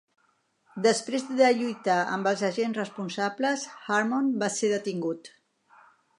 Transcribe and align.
Després 0.85 1.25
de 1.41 1.49
lluitar 1.59 1.97
amb 2.15 2.31
els 2.31 2.41
agents 2.49 2.81
responsables, 2.81 3.67
Harmon 3.83 4.35
va 4.45 4.53
ser 4.57 4.73
detingut. 4.75 5.33